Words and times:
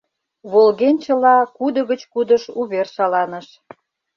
Волгенчыла 0.51 1.35
кудо 1.57 1.81
гыч 1.89 2.01
кудыш 2.13 2.43
увер 2.59 2.87
шаланыш. 2.95 3.47